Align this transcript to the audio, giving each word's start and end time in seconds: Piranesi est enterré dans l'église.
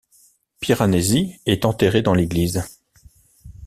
Piranesi 0.59 1.35
est 1.45 1.63
enterré 1.63 2.01
dans 2.01 2.15
l'église. 2.15 2.63